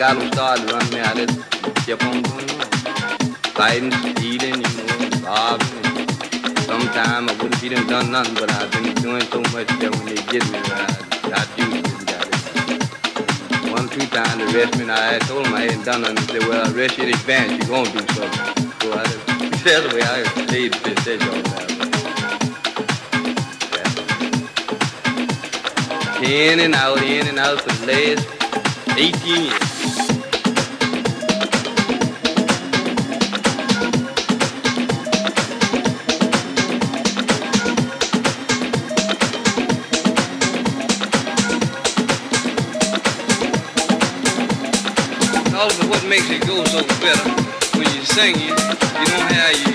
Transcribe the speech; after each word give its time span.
acá 0.00 0.14
lo 0.14 0.22
estaba 0.22 0.54
ayudando 0.54 0.96
a 0.96 1.12
él. 1.12 1.28
Se 1.84 1.94
pongo 1.94 2.30
fighting, 3.54 3.92
eating, 4.22 4.56
you 4.56 4.62
know, 4.62 5.20
bobbing. 5.20 5.68
Sometimes 6.64 7.30
I 7.30 7.34
wouldn't 7.34 7.54
have 7.56 7.64
even 7.64 7.86
done 7.86 8.10
nothing, 8.10 8.34
but 8.34 8.50
I've 8.50 8.70
been 8.72 8.94
doing 8.94 9.22
so 9.30 9.40
much 9.52 9.68
that 9.68 9.90
when 9.90 10.06
they 10.06 10.14
get 10.32 10.42
me, 10.50 10.56
I, 10.56 10.88
I 11.22 11.28
got 11.28 11.48
it. 11.58 11.84
One, 13.70 13.88
two 13.90 14.06
times 14.06 14.38
they 14.38 14.44
arrest 14.56 14.76
me, 14.78 14.82
and 14.84 14.92
I 14.92 15.18
told 15.28 15.44
them 15.44 15.52
I 15.52 15.62
hadn't 15.68 15.84
done 15.84 16.00
nothing. 16.00 16.16
They 16.16 16.40
said, 16.40 16.48
well, 16.48 16.74
arrest 16.74 16.96
you 16.96 17.04
in 17.04 17.10
advance, 17.10 17.50
you're 17.50 17.68
going 17.68 17.84
to 17.84 17.92
do 17.92 17.98
something. 18.14 18.72
So 18.80 18.86
I 18.96 19.04
just, 19.04 19.26
that's 19.64 19.82
the 19.84 19.90
way 19.94 20.02
I 20.02 20.24
played 20.48 20.72
this, 20.72 21.04
that's 21.04 21.24
all 21.28 21.42
that. 21.42 21.68
In 26.22 26.60
and 26.60 26.74
out, 26.74 27.02
in 27.02 27.26
and 27.26 27.38
out 27.38 27.60
for 27.60 27.72
the 27.84 27.92
last 27.92 28.24
18 28.96 29.44
years. 29.44 29.59
It 46.32 46.46
goes 46.46 46.70
so 46.70 46.82
better 47.02 47.28
when 47.76 47.92
you 47.92 48.04
sing 48.04 48.36
it. 48.36 48.40
You 48.40 49.06
don't 49.10 49.32
have 49.32 49.56
you 49.58 49.74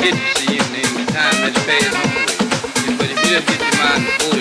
get 0.00 0.14
to 0.16 0.40
see 0.40 0.56
in 0.56 0.94
the 0.96 1.12
time 1.12 1.36
that's 1.44 1.60
passed 1.66 1.94
on. 1.94 2.96
But 2.96 3.10
if 3.10 3.18
you 3.24 3.36
just 3.36 3.46
get 3.46 3.60
your 3.60 3.84
mind 3.84 4.06
devoted. 4.18 4.39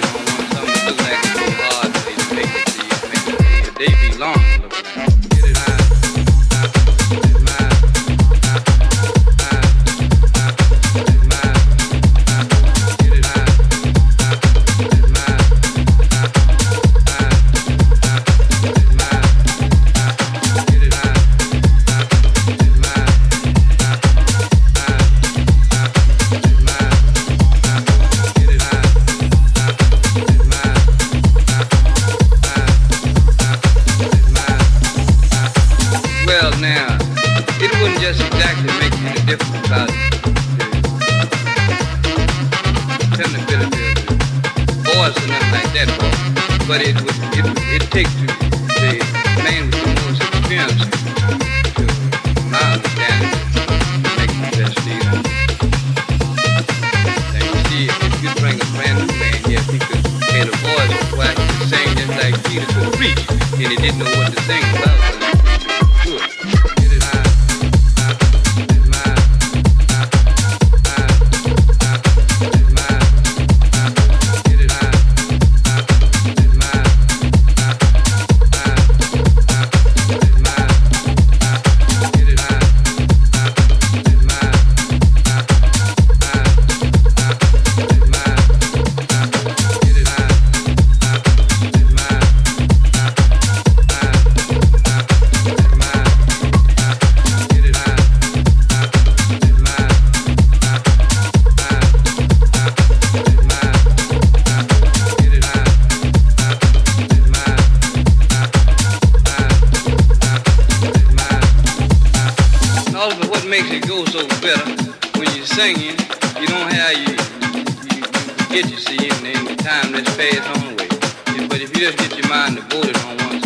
Put 122.10 122.18
your 122.18 122.28
mind 122.28 122.58
to 122.58 122.63
booty 122.63 123.00
on 123.01 123.18
one. 123.18 123.38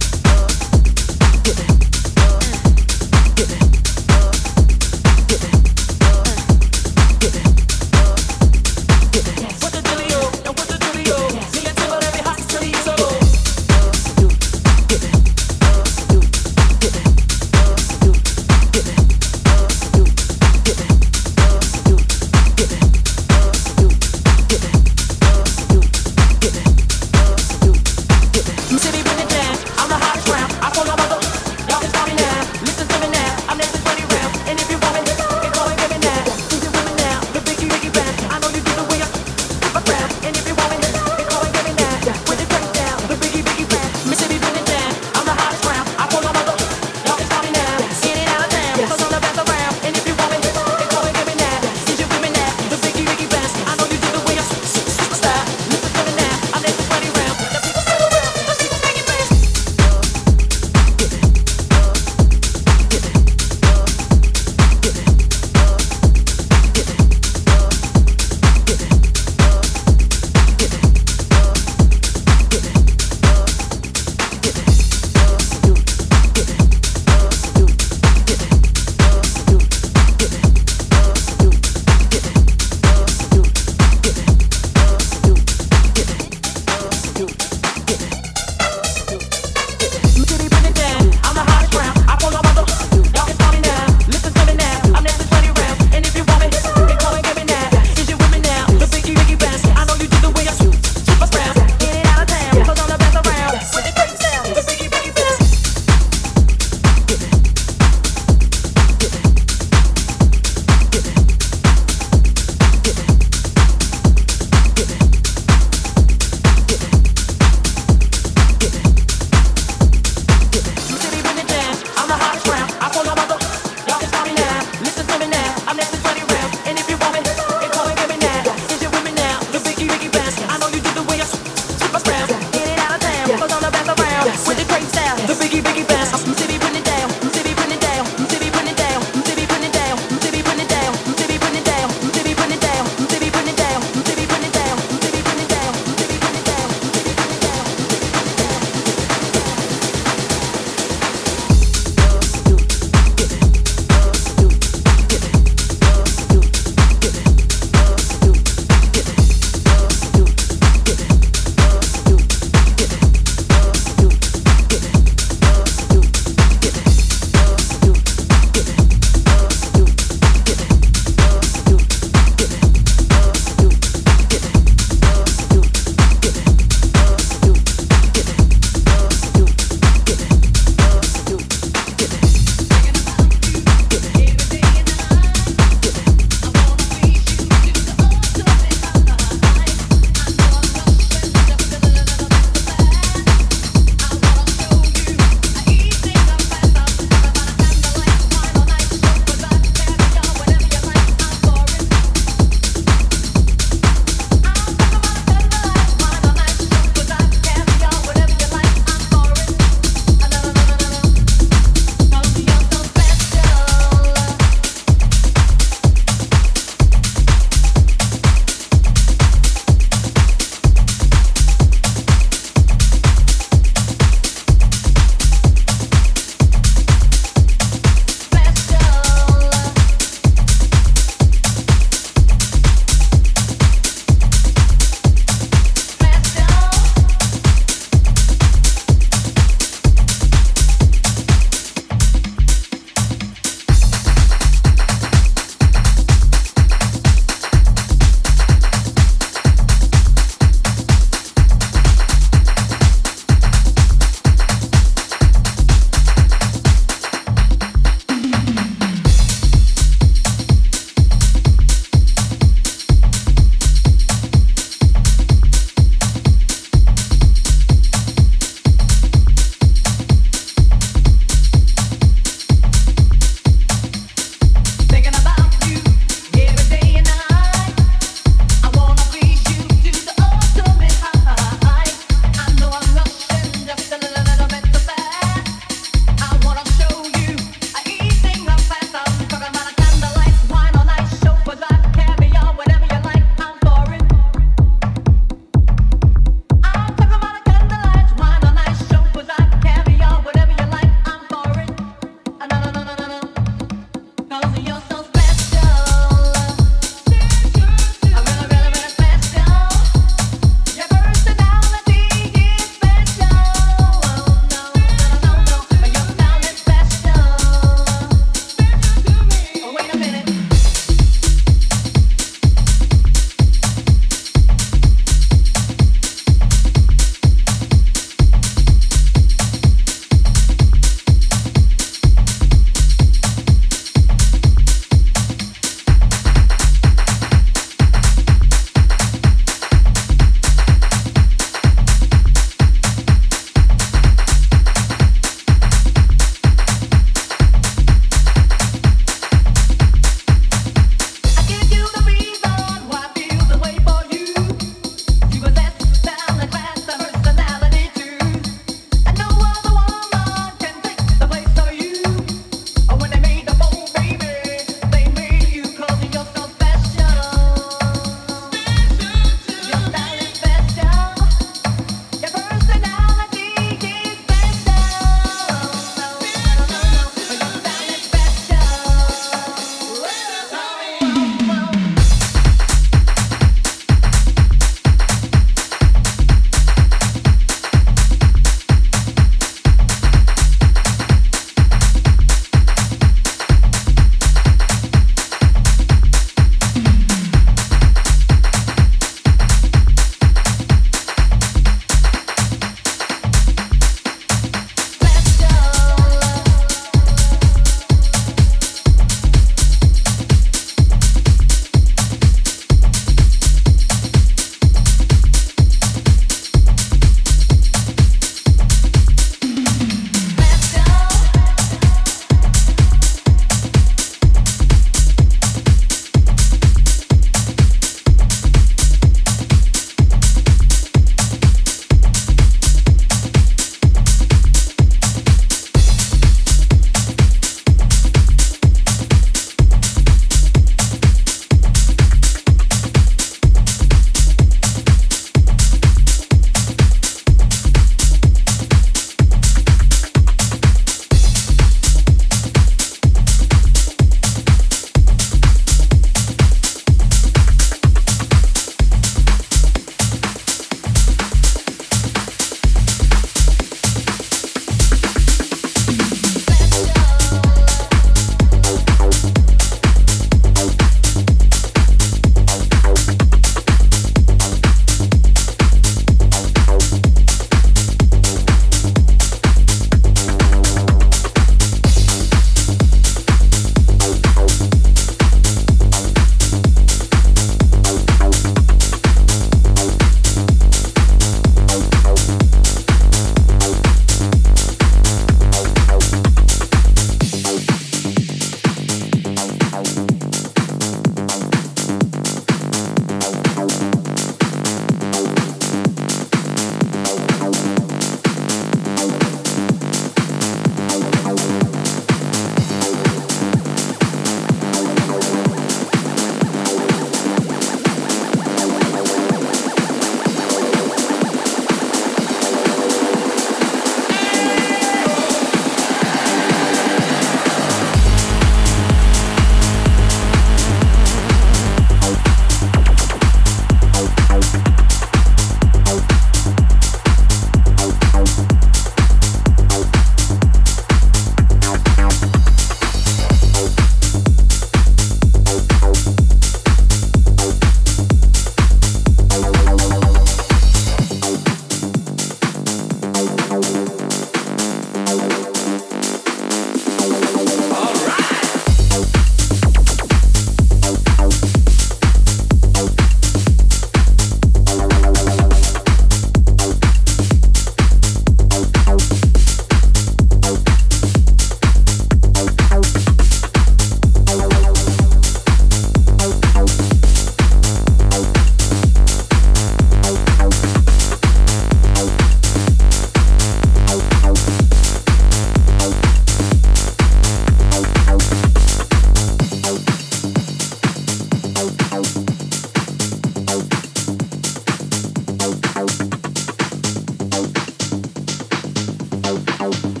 out. 599.61 600.00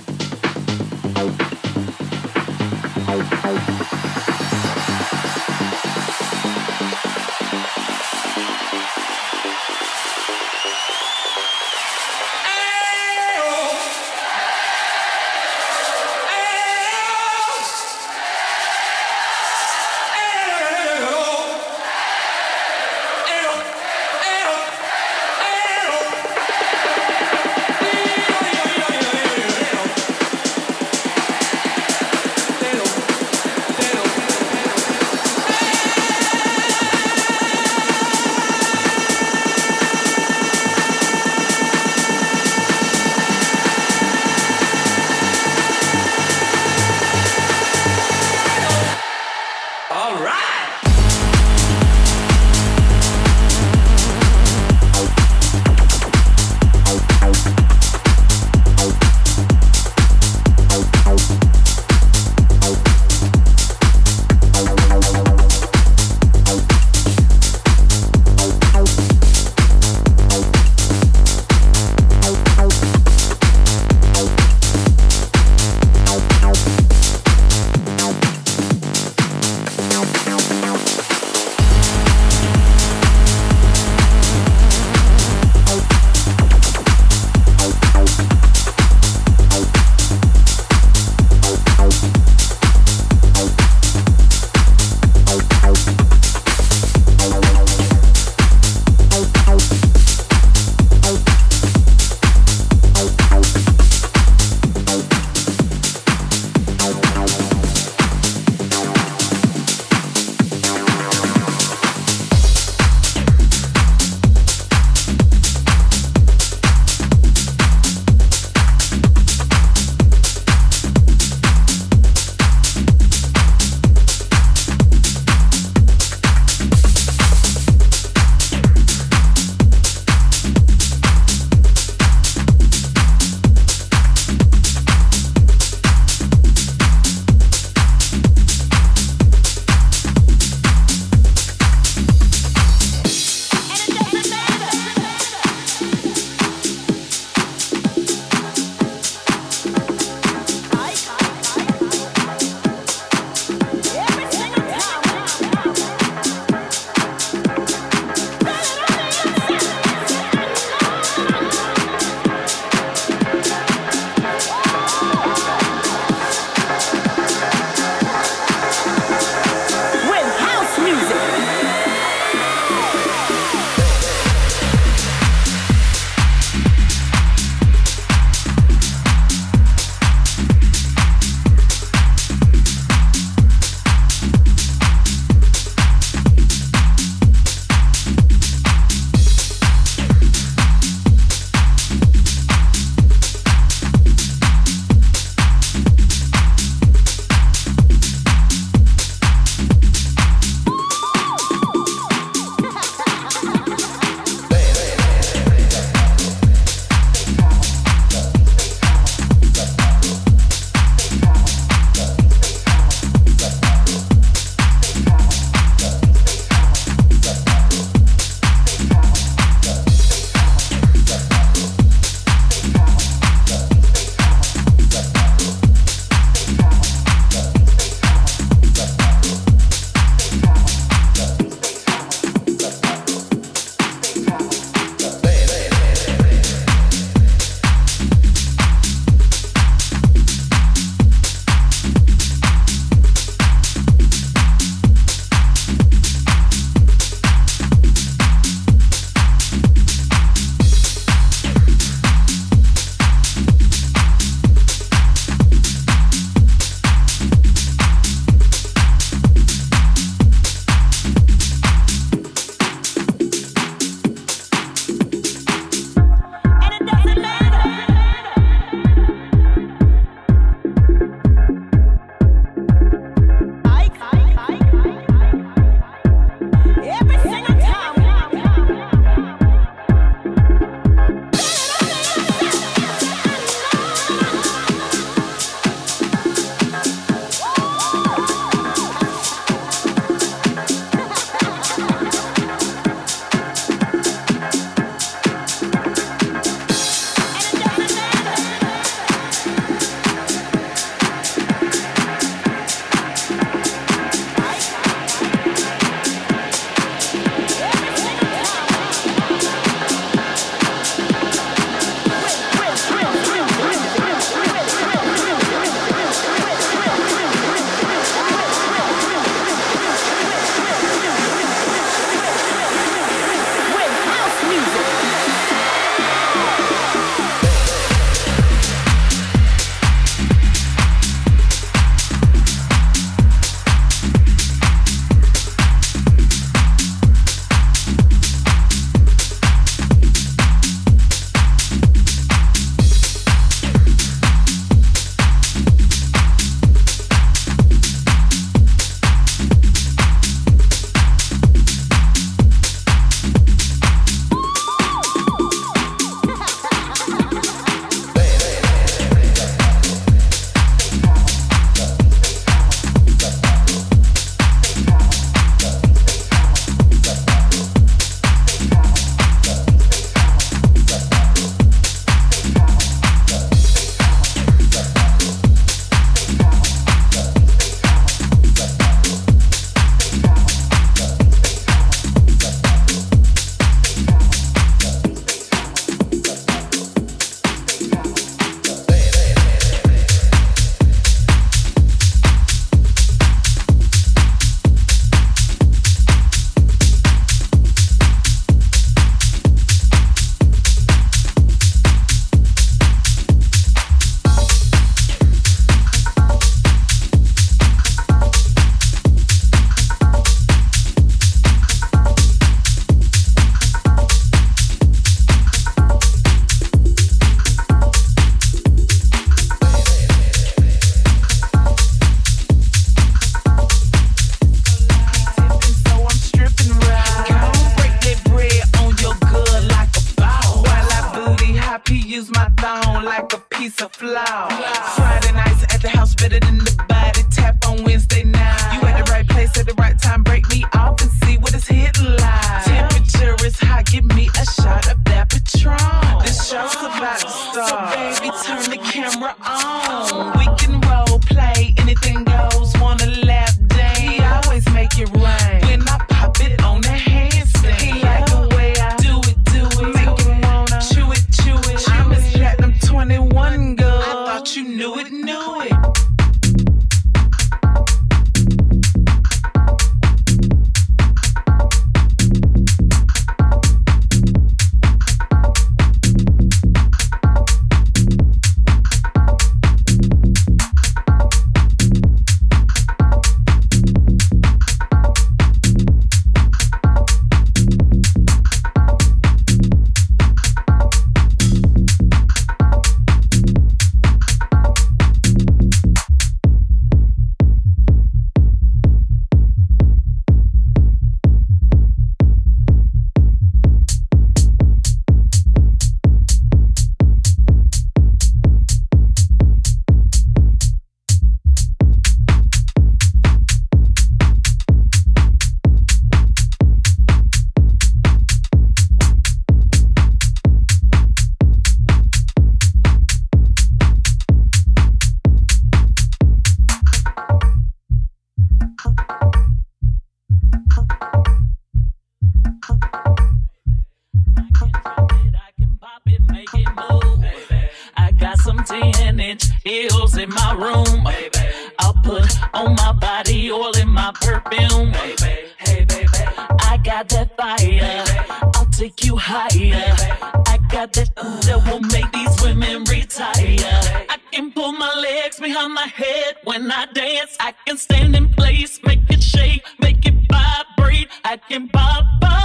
on 555.55 555.73
my 555.73 555.87
head 555.87 556.35
when 556.43 556.71
I 556.71 556.85
dance. 556.87 557.35
I 557.39 557.53
can 557.65 557.77
stand 557.77 558.15
in 558.15 558.29
place, 558.29 558.79
make 558.83 558.99
it 559.09 559.23
shake, 559.23 559.63
make 559.79 560.05
it 560.05 560.15
vibrate. 560.29 561.09
I 561.23 561.37
can 561.37 561.69
pop 561.69 562.05
up. 562.23 562.40